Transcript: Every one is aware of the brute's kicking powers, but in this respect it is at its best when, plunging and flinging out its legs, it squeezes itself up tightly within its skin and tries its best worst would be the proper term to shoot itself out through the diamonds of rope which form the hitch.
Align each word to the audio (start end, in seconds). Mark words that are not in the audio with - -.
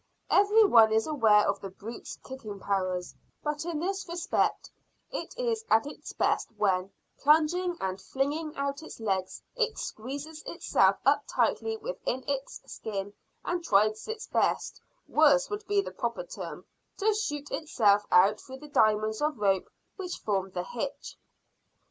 Every 0.31 0.65
one 0.65 0.91
is 0.91 1.05
aware 1.05 1.47
of 1.47 1.59
the 1.61 1.69
brute's 1.69 2.17
kicking 2.25 2.59
powers, 2.59 3.13
but 3.43 3.65
in 3.65 3.77
this 3.79 4.07
respect 4.07 4.71
it 5.11 5.37
is 5.37 5.63
at 5.69 5.85
its 5.85 6.11
best 6.11 6.49
when, 6.57 6.91
plunging 7.19 7.77
and 7.79 8.01
flinging 8.01 8.55
out 8.55 8.81
its 8.81 8.99
legs, 8.99 9.43
it 9.55 9.77
squeezes 9.77 10.41
itself 10.47 10.95
up 11.05 11.25
tightly 11.27 11.77
within 11.77 12.23
its 12.27 12.61
skin 12.65 13.13
and 13.45 13.63
tries 13.63 14.07
its 14.07 14.25
best 14.25 14.81
worst 15.07 15.51
would 15.51 15.67
be 15.67 15.81
the 15.83 15.91
proper 15.91 16.23
term 16.23 16.65
to 16.97 17.13
shoot 17.13 17.51
itself 17.51 18.03
out 18.11 18.39
through 18.41 18.57
the 18.57 18.69
diamonds 18.69 19.21
of 19.21 19.37
rope 19.37 19.69
which 19.97 20.17
form 20.17 20.49
the 20.49 20.63
hitch. 20.63 21.15